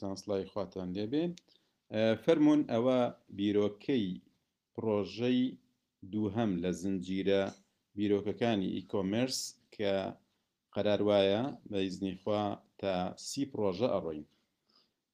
سانسڵی 0.00 0.42
خواتان 0.52 0.88
لێبێ 0.96 1.24
فەرمونون 2.24 2.60
ئەوە 2.72 2.98
بیرۆکەی 3.38 4.06
پرۆژەی 4.74 5.40
دووهەم 6.12 6.50
لە 6.62 6.70
زنجیرە 6.80 7.42
بیرۆکەکانی 7.96 8.72
ئیکۆمرس 8.76 9.38
کە 9.74 9.94
قەرار 10.74 11.00
وایە 11.08 11.42
بە 11.70 11.78
ئیزنیخوا 11.84 12.42
تا 12.80 12.94
سی 13.26 13.42
پرۆژە 13.52 13.88
ئەڕۆین 13.94 14.22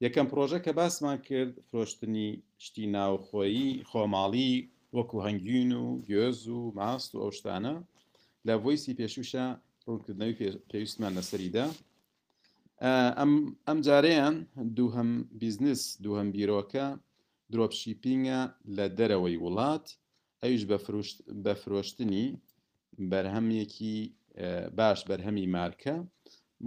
یەکەم 0.05 0.27
پرۆژە 0.33 0.59
کە 0.65 0.73
باسمان 0.79 1.19
کرد 1.29 1.53
فرۆشتنی 1.69 2.29
شتی 2.65 2.85
ناوخۆیی 2.97 3.67
خۆماڵی 3.91 4.53
وەکو 4.97 5.17
هەنگین 5.27 5.71
و 5.83 5.85
گوێز 6.07 6.39
و 6.59 6.61
ماست 6.79 7.11
و 7.13 7.21
ئەو 7.23 7.31
شتانە 7.39 7.75
لە 8.47 8.55
ڤۆیسی 8.63 8.97
پێشوشە 8.99 9.47
ڕوونکردنەوەی 9.87 10.37
پێویستمان 10.71 11.13
لەسەریدا 11.19 11.67
ئەم 12.89 13.33
ئەم 13.69 13.79
جارەیان 13.87 14.35
دووهم 14.79 15.11
بیزنس 15.41 15.81
دووهم 16.05 16.29
بیرۆکە 16.35 16.87
درۆپشیپینگە 17.53 18.41
لە 18.77 18.87
دەرەوەی 18.99 19.41
وڵات 19.45 19.87
ئەویش 20.43 20.63
بە 21.49 21.53
فرۆشتنی 21.63 22.27
بەرهەمێکی 23.11 23.97
باش 24.79 24.99
بەرهەمی 25.11 25.47
مارکە 25.55 25.97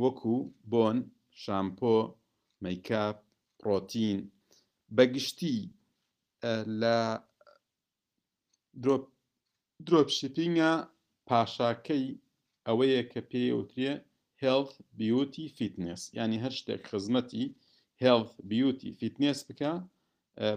وەکو 0.02 0.36
بۆن 0.72 0.98
شامپۆ 1.42 1.98
مەیکاپ 2.64 3.18
پرۆتین 3.60 4.18
بەگشتی 4.98 5.58
لە 6.82 6.98
درۆپشیپینگە 9.88 10.74
پاشاکەی 11.28 12.06
ئەوەیە 12.68 13.02
کە 13.12 13.22
پێوترێ 13.32 13.94
health 14.44 14.76
beauty 15.00 15.48
fitness 15.60 16.02
ینی 16.14 16.38
هەر 16.44 16.52
شتێک 16.62 16.82
خزمەتی 16.92 17.46
health 18.04 18.32
beauty 18.52 18.92
fitness 19.00 19.40
بکە 19.48 19.72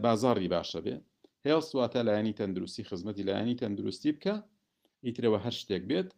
بازاری 0.05 0.49
باشە 0.55 0.81
بێ 0.87 0.95
هێڵ 1.47 1.61
سواتە 1.71 2.01
لایەنی 2.09 2.35
تەندروستی 2.41 2.83
خزمەتی 2.91 3.25
لایەنی 3.29 3.57
تەندروستی 3.63 4.11
بکە 4.17 4.35
ئیترەوە 5.07 5.39
هەر 5.45 5.55
شتێک 5.61 5.83
بێت 5.91 6.09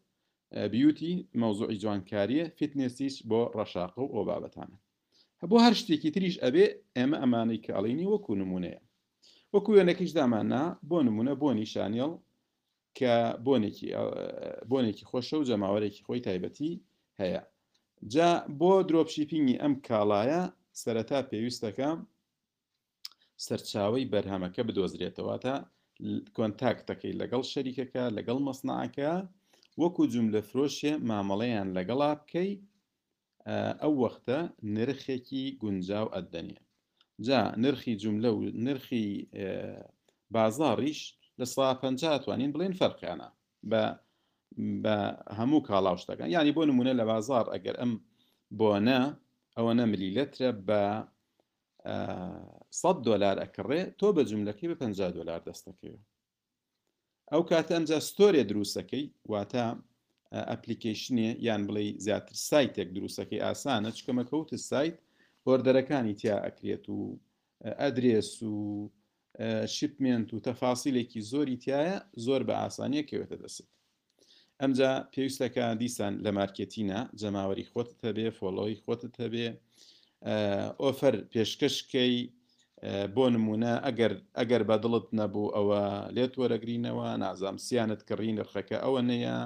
بیوتی 0.75 1.13
مەوزوعی 1.43 1.79
جوانکاریە 1.83 2.45
فیتنسیش 2.59 3.15
بۆ 3.31 3.41
ڕەشاقە 3.57 4.03
و 4.05 4.09
ئۆ 4.15 4.21
بابەتانە 4.29 4.79
هەبوو 5.43 5.59
هەر 5.67 5.75
شتێکی 5.81 6.11
تریش 6.15 6.37
ئەبێ 6.45 6.67
ئێمە 6.99 7.17
ئەمانەی 7.23 7.61
کاڵینی 7.67 8.07
وەکو 8.13 8.33
نمونەیە 8.43 8.81
وەکو 9.55 9.71
وێنەکەش 9.77 10.11
داماننا 10.19 10.65
بۆ 10.91 10.99
نمونە 11.07 11.33
بۆ 11.43 11.49
نیشانیڵ 11.61 12.11
کە 12.99 13.13
بۆنێکی 13.47 13.89
بۆنێکی 14.71 15.05
خۆشە 15.11 15.37
و 15.39 15.47
جەماوەرێکی 15.49 16.05
خۆی 16.07 16.21
تایبەتی 16.27 16.73
هەیە 17.21 17.41
جا 18.07 18.27
بۆ 18.61 18.69
درۆپشیپینگی 18.89 19.57
ئەم 19.63 19.75
کاڵایە 19.87 20.41
سەرەتا 20.83 21.19
پێویستەکە 21.31 21.89
سەرچاوی 23.47 24.11
بەرهەمەکە 24.13 24.63
بدۆزرێتەوە 24.69 25.35
تا 25.45 25.55
کۆنتاکتەکەی 26.37 27.19
لەگەڵ 27.21 27.43
شەریکەکە 27.53 28.05
لەگەڵ 28.17 28.39
مەسنعکە 28.49 29.13
وەکو 29.83 30.03
جوملە 30.13 30.41
فرۆشیە 30.49 30.95
مامەڵەیان 31.09 31.69
لەگەڵا 31.77 32.11
بکەی 32.21 32.51
ئەو 33.83 33.93
وەختە 34.03 34.39
نرخێکی 34.77 35.45
گونجاو 35.63 36.07
ئەدەنیە 36.15 36.63
جا 37.27 37.41
نرخی 37.63 37.95
جوملە 38.03 38.31
و 38.35 38.39
نرخی 38.67 39.07
بازاڕیش 40.35 41.01
لە 41.39 41.45
سا 41.55 41.65
پێ 41.81 41.89
توانین 42.25 42.51
بڵێن 42.55 42.75
فەرقیانە 42.81 43.29
بە 43.71 43.83
بە 44.83 44.97
هەموو 45.39 45.61
کاڵاو 45.69 45.97
شتەکان 46.03 46.29
ینی 46.37 46.53
بۆ 46.57 46.63
نمونە 46.71 46.93
لە 47.01 47.05
بازار 47.13 47.45
ئەگەر 47.55 47.75
ئەم 47.81 47.93
بۆنە 48.59 49.01
ئەوە 49.57 49.73
نەملیلەترە 49.81 50.51
بە 50.69 50.83
سە 52.81 52.91
دلار 53.07 53.37
ئەکڕێ 53.43 53.81
تۆ 54.01 54.09
بە 54.17 54.23
جملەکەی 54.31 54.69
بە 54.71 54.77
50 54.83 55.13
دلار 55.19 55.41
دەستەکەوێ 55.49 55.97
ئەو 57.33 57.43
کاتە 57.51 57.73
ئەمجا 57.77 57.99
ستۆرێ 58.11 58.43
دروستەکەی 58.51 59.05
واتە 59.33 59.65
ئەپلیکیشنێ 60.51 61.31
یان 61.47 61.63
بڵێ 61.69 61.85
زیاتر 62.05 62.37
سایتێک 62.49 62.89
دروستەکەی 62.97 63.43
ئاسانە 63.47 63.91
چکەمە 63.97 64.25
کەوت 64.31 64.51
سایت 64.71 64.97
هۆردەرەکانی 65.47 66.15
تیا 66.21 66.37
ئەکرێت 66.47 66.85
و 66.97 66.99
ئەدرێس 67.81 68.31
و 68.53 68.57
شپمنت 69.79 70.29
و 70.33 70.43
تەفاسیلێکی 70.47 71.21
زۆری 71.31 71.57
تایە 71.65 71.97
زۆر 72.27 72.43
بە 72.49 72.55
ئاسانیەکەوێتە 72.63 73.37
دەست 73.43 73.67
ئەمجا 74.65 74.93
پێویستەکە 75.13 75.65
دیسان 75.83 76.13
لە 76.25 76.31
مارکتینە 76.39 76.99
جەماوەری 77.21 77.69
خۆتت 77.73 77.99
هەبێ 78.09 78.27
فۆلۆی 78.39 78.75
خۆتت 78.85 79.15
هەبێ 79.23 79.47
ئۆفەر 80.83 81.15
پێشکەشکەی 81.33 82.15
بۆ 83.15 83.25
نمونە 83.35 83.75
ئەگەر 84.39 84.63
بە 84.69 84.77
دڵت 84.85 85.07
نەبوو 85.21 85.53
ئەوە 85.57 85.83
لێت 86.17 86.33
وەرەگرینەوە 86.41 87.09
نازام 87.25 87.57
سیانت 87.67 88.01
کڕی 88.09 88.31
نرخەکە 88.39 88.77
ئەوە 88.85 89.01
نەیە 89.11 89.37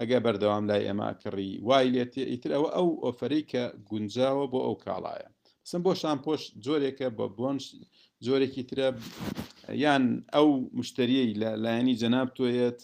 ئەگە 0.00 0.18
بەردەوام 0.24 0.64
لای 0.70 0.82
ئێمە 0.86 1.08
کڕی 1.22 1.50
وای 1.68 1.86
لێت 1.94 2.12
ئیتر 2.32 2.50
ئەوە 2.56 2.68
ئەو 2.76 2.88
ئۆفەری 3.04 3.42
کە 3.52 3.62
گونجاوە 3.88 4.44
بۆ 4.52 4.58
ئەو 4.66 4.74
کاڵایە 4.84 5.28
سم 5.70 5.80
بۆ 5.86 5.92
شانپۆش 6.02 6.42
جۆرێکە 6.64 7.08
بە 7.18 7.26
بۆنش 7.38 7.64
جۆرێکی 8.26 8.62
ترە 8.70 8.88
یان 9.84 10.04
ئەو 10.34 10.48
مشتریەی 10.78 11.30
لە 11.42 11.50
لایەنی 11.64 11.98
جەناب 12.02 12.28
تۆیەت 12.38 12.80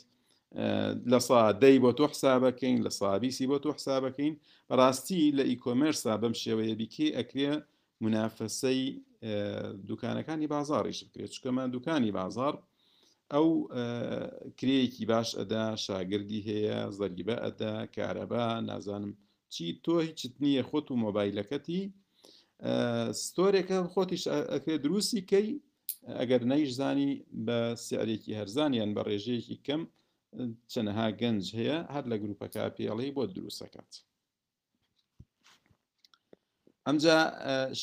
لە 0.54 1.18
سادەی 1.28 1.78
بۆ 1.82 1.92
تۆ 1.96 2.04
حسابەکەین 2.12 2.78
لە 2.84 2.90
سابیسی 3.00 3.46
بۆ 3.50 3.58
تۆ 3.64 3.70
حسابەکەین 3.78 4.34
بەڕاستی 4.68 5.20
لە 5.38 5.42
ئیکۆمەرسا 5.50 6.12
بەم 6.22 6.34
شێوەیە 6.42 6.74
بیکێ 6.80 7.08
ئەکرێ 7.18 7.50
منافەسەی 8.04 8.82
دوکانەکانی 9.88 10.50
بازاریش 10.54 10.98
بکرێت 11.06 11.30
چکەمان 11.36 11.68
دوکانی 11.74 12.12
بازار 12.20 12.54
ئەو 13.32 13.48
کرێکی 14.58 15.04
باش 15.10 15.28
ئەدا 15.40 15.64
شاگردی 15.86 16.40
هەیە 16.48 16.80
زەرگیبە 16.98 17.36
ئەدا 17.44 17.74
کارەبا 17.96 18.44
نازانم 18.68 19.12
چی 19.54 19.66
تۆ 19.84 19.94
هیچت 20.06 20.34
نییە 20.44 20.62
خۆت 20.68 20.86
و 20.90 21.00
مۆبایلەکەتی 21.04 21.80
ستۆرێکە 23.26 23.78
خۆتیش 23.92 24.24
ئەکرێت 24.52 24.80
دروستی 24.86 25.22
کەی 25.30 25.48
ئەگەر 26.20 26.42
نەیش 26.52 26.70
زانی 26.80 27.10
بە 27.46 27.58
سیارێکی 27.84 28.36
هەرزانیان 28.38 28.90
بە 28.96 29.02
ڕێژەیەکی 29.08 29.58
کەم 29.68 29.82
چەنەها 30.72 31.06
گەنج 31.20 31.42
هەیە 31.58 31.78
هەر 31.94 32.04
لە 32.10 32.16
گروپەکە 32.22 32.64
پێڵی 32.76 33.10
بۆ 33.16 33.22
دروستەکەات. 33.34 33.92
ئەمجا 36.86 37.18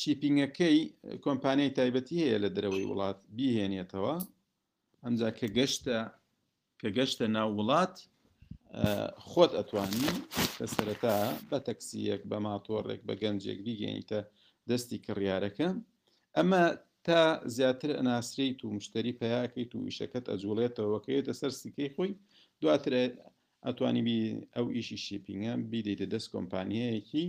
شیپینگەکەی 0.00 0.78
کۆمپانیای 1.24 1.74
تایبەتی 1.78 2.16
هەیە 2.22 2.38
لە 2.44 2.50
دەرەوەی 2.56 2.88
وڵات 2.90 3.18
بیهێنێتەوە 3.36 4.14
ئەمجا 5.04 5.28
کە 5.38 5.46
گەشتە 5.58 5.98
کە 6.80 6.88
گەشتە 6.98 7.26
ناو 7.36 7.48
وڵات 7.58 7.94
خۆت 9.30 9.52
ئەتوانی 9.58 10.10
کە 10.56 10.66
سەرەتا 10.74 11.16
بە 11.50 11.58
تەکسیەک 11.66 12.22
بە 12.30 12.36
ماتۆڕێک 12.46 13.00
بە 13.08 13.14
گەنجێک 13.22 13.58
بیگەینیتە 13.66 14.20
دەستی 14.70 14.98
کڕیارەکە 15.06 15.68
ئەمە 16.36 16.64
تا 17.06 17.40
زیاتر 17.56 17.90
ئەناسریت 17.98 18.58
و 18.64 18.72
مشتری 18.76 19.12
پیاکەیت 19.20 19.70
و 19.76 19.88
ئیشەکەت 19.88 20.24
ئەجوڵێتەوە 20.32 20.88
وەکەوێتە 20.94 21.32
سەر 21.40 21.52
سیکەی 21.62 21.92
خۆی 21.94 22.10
دواتر 22.60 22.92
ئەتوانیبی 23.66 24.20
ئەو 24.54 24.66
ئیشی 24.76 24.98
شیپینگە 25.06 25.52
بیدەیتە 25.70 26.06
دەست 26.14 26.28
کۆمپانیەیەکی 26.34 27.26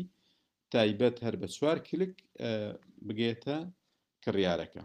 تایبەت 0.71 1.15
هەر 1.25 1.35
بە 1.41 1.47
چوار 1.55 1.77
کلک 1.87 2.13
بگێتە 3.07 3.57
کڕیارەکە 4.23 4.83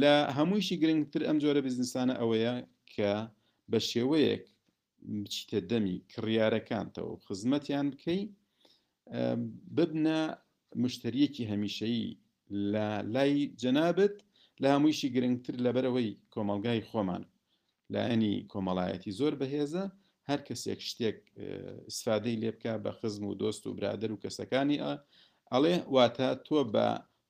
لە 0.00 0.14
هەموویشی 0.36 0.80
گرنگتر 0.82 1.22
ئەم 1.26 1.38
جۆرە 1.42 1.60
بزنسانە 1.66 2.14
ئەوەیە 2.20 2.54
کە 2.94 3.12
بە 3.70 3.78
شێوەیەک 3.90 4.44
بچیتە 5.22 5.58
دەمی 5.70 5.96
کڕیارەکانتەوە 6.12 7.14
خزمەتیان 7.26 7.86
بکەی 7.92 8.22
ببنە 9.76 10.20
مشتریەکی 10.82 11.48
هەمیشەیی 11.52 12.06
لە 12.72 12.86
لای 13.14 13.34
جەنابەت 13.62 14.16
لە 14.62 14.68
هەموویشی 14.74 15.08
گرنگتر 15.16 15.54
لەبەرەوەی 15.66 16.10
کۆمەلگای 16.34 16.80
خۆمان 16.90 17.22
لە 17.92 18.00
ئەنی 18.08 18.34
کۆمەڵایەتی 18.52 19.12
زۆر 19.18 19.32
بەهێزە 19.40 19.84
هەر 20.28 20.40
کەسێک 20.48 20.80
شتێک 20.88 21.18
سفادەی 21.96 22.36
لێ 22.42 22.50
بکە 22.54 22.74
بە 22.84 22.90
خزم 22.98 23.24
و 23.26 23.36
دۆست 23.42 23.62
و 23.66 23.74
برادر 23.78 24.10
و 24.12 24.20
کەسەکانی 24.24 24.78
ئەڵێ 25.52 25.76
واتە 25.94 26.30
تۆ 26.46 26.58
بە 26.74 26.88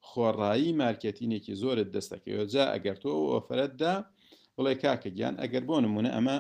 خۆڕایی 0.09 0.71
مارکەتینێکی 0.83 1.55
زۆرت 1.63 1.89
دەستەکەەوە 1.97 2.45
جا 2.55 2.65
ئەگەر 2.75 2.97
تۆ 3.03 3.11
ئۆفرەتدا 3.33 3.95
بڵێ 4.57 4.75
کاکە 4.83 5.11
گیان 5.17 5.35
ئەگەر 5.43 5.63
بۆ 5.69 5.77
نمونە 5.85 6.11
ئەمە 6.17 6.37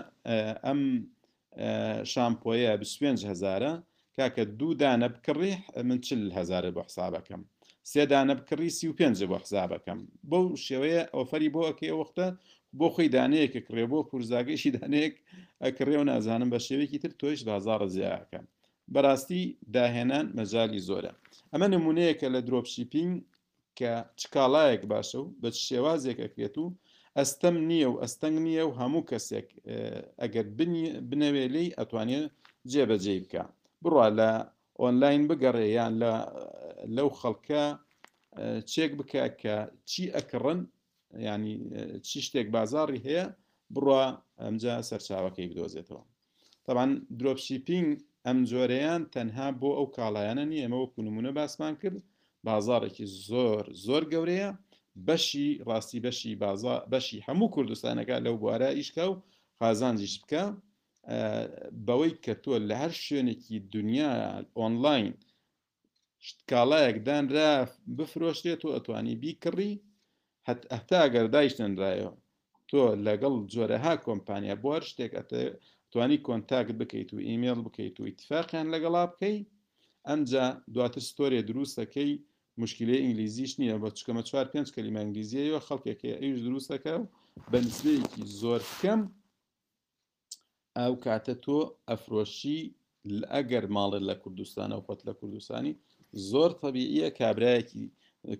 ئەم 0.67 0.81
شامپۆیە 2.13 2.73
ب 2.81 2.83
سوێنج 2.93 3.21
هزارە 3.31 3.73
کاکە 4.17 4.43
دوو 4.59 4.71
دانە 4.81 5.09
بکڕی 5.15 5.55
من 5.89 5.99
چل 6.07 6.23
هزاره 6.39 6.71
بە 6.77 6.83
حسابەکەم 6.89 7.43
سێدانە 7.91 8.35
بکڕی 8.39 8.71
سی 8.79 8.85
و 8.89 8.97
پێنج 8.99 9.19
بۆ 9.31 9.37
حزابەکەم 9.45 9.99
بۆ 10.31 10.39
شێوەیە 10.67 11.03
ئۆفەری 11.17 11.51
بۆ 11.55 11.61
ئەکەی 11.69 11.97
وەختە 12.01 12.27
بۆ 12.79 12.87
خۆی 12.95 13.13
دانەیەکە 13.17 13.61
کرێ 13.67 13.85
بۆ 13.93 13.99
کورزاگەیشی 14.11 14.75
دانەیەک 14.79 15.15
ئەکڕێ 15.65 15.97
و 15.99 16.09
نازانم 16.11 16.49
بە 16.55 16.59
شێوێکی 16.67 16.99
تر 17.03 17.13
تۆش 17.21 17.39
دازار 17.49 17.81
زیاکە 17.97 18.41
بەڕاستی 18.95 19.43
داهێنان 19.75 20.27
مەجای 20.39 20.81
زۆرە 20.89 21.13
ئەمە 21.53 21.67
نمونەیەکە 21.75 22.27
لە 22.35 22.41
درۆپشیپینگ 22.49 23.15
کە 23.79 23.93
چکاڵایەک 24.21 24.83
باشە 24.93 25.19
و 25.21 25.33
بە 25.41 25.49
شێوازێک 25.69 26.19
ئەکرێت 26.25 26.57
و 26.61 26.67
ئەستەم 27.19 27.57
نییە 27.71 27.89
و 27.91 27.99
ئەستەنگ 28.03 28.37
نییە 28.47 28.65
و 28.67 28.77
هەموو 28.81 29.07
کەسێک 29.11 29.49
ئەگەر 30.23 30.47
بنەوێ 31.11 31.45
لی 31.55 31.67
ئەتوانێت 31.79 32.27
جێبەجێ 32.71 33.17
بکە 33.23 33.45
بڕە 33.83 34.09
لە 34.19 34.31
ئۆنلاین 34.81 35.23
بگەڕێ 35.31 35.67
یان 35.79 35.93
لە 36.03 36.13
لەو 36.97 37.09
خەڵکە 37.21 37.65
چێک 38.73 38.91
بکە 38.99 39.25
کە 39.43 39.57
چی 39.91 40.03
ئەکڕن 40.15 40.61
ینی 41.29 41.55
چی 42.07 42.19
شتێک 42.27 42.47
بازاری 42.57 43.05
هەیە 43.07 43.27
بڕە 43.75 44.05
ئەمجا 44.43 44.75
سەرچاوەکەی 44.89 45.49
بدۆزێتەوە 45.51 46.03
طبعاان 46.67 46.91
درۆپشیپینگ 47.19 47.89
ئەم 48.27 48.39
جۆرەیان 48.51 49.03
تەنها 49.15 49.49
بۆ 49.61 49.71
ئەو 49.79 49.87
کاڵایانە 49.97 50.45
نیە 50.51 50.63
ئەمەوە 50.65 50.87
کونممونە 50.95 51.31
باسمان 51.39 51.75
کرد 51.83 51.97
بازارێکی 52.49 53.07
زۆر 53.29 53.65
زۆر 53.87 54.03
گەورەیە 54.13 54.51
بەشی 55.07 55.49
ڕاستی 55.69 56.01
بەشی 56.05 56.33
بەشی 56.93 57.25
هەموو 57.27 57.53
کوردستانەکە 57.55 58.17
لەو 58.27 58.35
بوارە 58.43 58.69
ئیشکە 58.79 59.05
و 59.11 59.15
خازانجیش 59.59 60.15
بکە 60.23 60.45
بەوەی 61.87 62.13
کە 62.25 62.35
تۆ 62.43 62.53
لە 62.69 62.75
هەر 62.83 62.93
شوێنێکی 63.05 63.57
دنیا 63.75 64.11
ئۆنلاین 64.59 65.09
شتکاڵایەک 66.27 66.97
دانرا 67.07 67.49
بفرۆشتێت 67.97 68.61
و 68.65 68.75
ئەتوانی 68.75 69.15
بیکڕی 69.23 69.73
هەتا 70.75 71.03
گەردایش 71.15 71.53
دەنرایەوە 71.61 72.13
تۆ 72.71 72.83
لەگەڵ 73.07 73.35
جۆرەها 73.53 73.95
کۆمپانیا 74.07 74.55
بوار 74.63 74.83
شتێک 74.91 75.13
توانی 75.93 76.19
کۆنتاکت 76.27 76.75
بکەیت 76.81 77.11
و 77.13 77.25
ئیمێل 77.29 77.59
بکەیت 77.67 77.97
و 77.99 78.09
ئیتفاقیان 78.09 78.67
لەگەڵا 78.75 79.05
بکەی 79.13 79.39
ئەمجا 80.09 80.47
دواتر 80.75 81.03
ستۆرێ 81.11 81.41
دروستەکەی 81.51 82.11
مشکلی 82.63 82.97
ئینگلیزیش 83.03 83.53
نییە 83.61 83.77
بە 83.83 83.89
چکەمە 83.99 84.23
چوار 84.29 84.47
پێنج 84.53 84.69
کەلیمە 84.75 85.01
ئەنگلیزیەوە 85.03 85.61
خەڵکێکی 85.67 86.19
ئەوش 86.23 86.41
دروستەکە 86.47 86.95
و 87.01 87.05
بە 87.51 87.59
نسبەیەکی 87.67 88.23
زۆر 88.41 88.61
کەم 88.83 89.01
ئەو 90.81 90.93
کاتە 91.05 91.35
تۆ 91.45 91.59
ئەفرۆشی 91.91 92.61
ئەگەر 93.37 93.65
ماڵێت 93.77 94.05
لە 94.11 94.15
کوردستانە 94.23 94.75
و 94.79 94.85
خۆت 94.87 95.01
لە 95.09 95.13
کوردستانی 95.21 95.73
زۆر 96.31 96.51
تەبیعە 96.63 97.09
کابراایەکی 97.21 97.85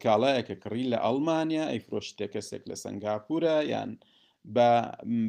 کاڵایەکە 0.05 0.55
کڕی 0.63 0.85
لە 0.93 0.99
ئەڵمانیا 1.05 1.65
ئەیفرۆشتێ 1.73 2.27
کەسێک 2.35 2.63
لە 2.71 2.77
سنگاپورە 2.85 3.57
یان 3.73 3.91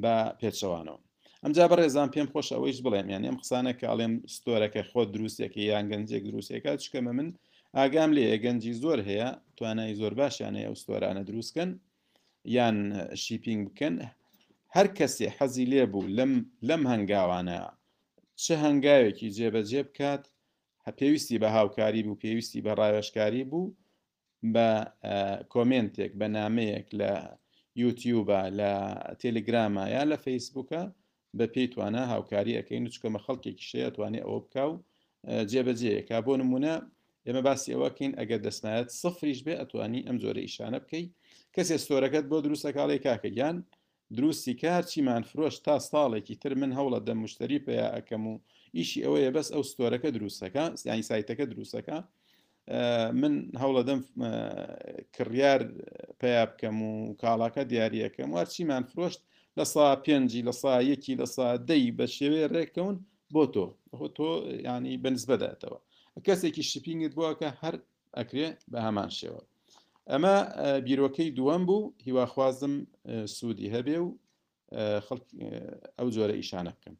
بە 0.05 0.15
پێچەوانەوە 0.39 0.99
ئەمجا 1.43 1.65
بە 1.69 1.75
ڕێزان 1.81 2.09
پێم 2.13 2.27
خۆش 2.33 2.47
ئەوەیش 2.55 2.77
بڵێم 2.85 3.07
یان 3.13 3.23
ئەم 3.27 3.37
قسانە 3.41 3.71
کە 3.79 3.85
ئاڵێم 3.89 4.13
ستۆرەکە 4.35 4.81
خۆت 4.91 5.09
دروستێکی 5.15 5.63
یان 5.71 5.85
گەنجێک 5.91 6.23
دروستێکە 6.29 6.71
چکەمە 6.83 7.13
من 7.17 7.29
ئاگام 7.77 8.09
لێ 8.17 8.25
گەنجی 8.43 8.73
زۆر 8.83 8.99
هەیە 9.09 9.29
توانای 9.57 9.97
زۆر 10.01 10.13
باشیان 10.21 10.53
هەیە 10.57 10.67
ئەوستۆرانە 10.69 11.23
دروستکەن 11.29 11.69
یان 12.57 12.77
شیپینگ 13.23 13.61
بکەن 13.69 13.95
هەر 14.75 14.87
کەسێ 14.97 15.27
حەزی 15.37 15.65
لێ 15.71 15.83
بوو 15.91 16.05
لەم 16.69 16.81
هەنگاوانە 16.91 17.57
چ 18.41 18.45
هەنگاوێکی 18.63 19.27
جێبەجێ 19.37 19.81
بکات 19.89 20.23
پێویستی 20.99 21.41
بە 21.43 21.49
هاوکاری 21.57 22.01
بوو 22.05 22.19
پێویستی 22.23 22.63
بە 22.65 22.71
ڕایشکاری 22.79 23.43
بوو 23.51 23.65
بە 24.53 24.69
کۆمنتێک 25.53 26.11
بە 26.19 26.27
نامەیەک 26.37 26.87
لە 26.99 27.11
یوتیوبە 27.81 28.41
لە 28.59 28.73
تێلگرامە 29.21 29.85
یا 29.95 30.03
لە 30.11 30.17
فەیسبووکە 30.25 30.83
بە 31.37 31.45
پێی 31.53 31.67
توانە 31.73 32.03
هاوکاری 32.13 32.55
ئەەکەین 32.57 32.83
چکەمە 32.93 33.19
خەڵکێکی 33.25 33.67
شەیە 33.71 33.89
توانێت 33.95 34.23
ئەوە 34.25 34.39
بکە 34.45 34.63
و 34.71 34.75
جێبەجێەکە 35.51 36.17
بۆ 36.25 36.33
نمونە 36.41 36.75
ئێمە 37.25 37.41
باسی 37.47 37.71
ئەوەکەین 37.75 38.11
ئەگەر 38.19 38.39
دەستنایەت 38.45 38.89
سفریش 39.01 39.39
بێ 39.45 39.53
ئەتوانی 39.61 40.01
ئەم 40.07 40.17
زۆرە 40.23 40.41
ئیشانە 40.45 40.79
بکەیت 40.83 41.11
کەسێ 41.55 41.77
سۆرەکەت 41.85 42.25
بۆ 42.31 42.37
دروستە 42.45 42.71
کاڵی 42.77 42.99
کاکە 43.05 43.29
یان 43.39 43.57
دروستی 44.17 44.53
کار 44.61 44.81
چیمان 44.91 45.23
فرۆش 45.31 45.55
تا 45.65 45.75
ساڵێکی 45.89 46.35
تر 46.41 46.51
من 46.61 46.71
هەوڵە 46.77 46.99
دە 47.07 47.13
مشتری 47.23 47.59
پێیا 47.67 47.87
ئەەکەم 47.95 48.23
و 48.31 48.33
ئیشی 48.77 49.03
ئەوەیە 49.05 49.31
بەس 49.35 49.47
ئەو 49.53 49.63
ستۆرەکە 49.71 50.09
دروستەکە 50.17 50.63
ینی 50.89 51.03
سایتەکە 51.09 51.45
دروستەکە 51.53 51.97
من 53.21 53.33
هەوڵە 53.61 53.81
دەم 53.89 53.99
کڕیار 55.15 55.61
پیا 56.21 56.43
بکەم 56.49 56.77
و 56.89 56.91
کاڵاکە 57.21 57.61
دیارریەکەم 57.71 58.29
وار 58.35 58.47
چیمان 58.53 58.83
فرۆشت 58.91 59.19
لە 59.59 59.63
سا 59.73 59.85
پێنجی 60.05 60.41
لە 60.47 60.53
سا 60.61 60.73
یەکی 60.91 61.13
لە 61.21 61.27
سا 61.35 61.47
دەی 61.69 61.85
بە 61.97 62.05
شێوێ 62.17 62.43
ڕێککەون 62.53 62.95
بۆ 63.33 63.43
تۆ 63.53 63.65
بۆ 63.99 64.05
تۆ 64.17 64.29
ینی 64.69 64.95
بنسبەداتەوە 65.03 65.79
کەسێکی 66.27 66.63
شپینگت 66.71 67.13
بووە 67.17 67.31
کە 67.39 67.47
هەر 67.61 67.75
ئەکرێ 68.17 68.47
بە 68.71 68.79
هەمان 68.87 69.09
شێوە 69.19 69.41
ئەمە 70.11 70.31
بیرۆکەی 70.85 71.33
دووەم 71.37 71.63
بوو 71.67 71.91
هیواخوازم 72.05 72.73
سوودی 73.35 73.71
هەبێ 73.75 73.97
و 74.01 74.07
خەڵک 75.05 75.25
ئەو 75.97 76.07
جۆرە 76.15 76.35
ئیشانە 76.37 76.71
بکەم 76.75 76.95